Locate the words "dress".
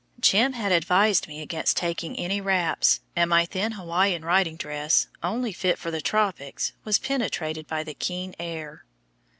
4.57-5.05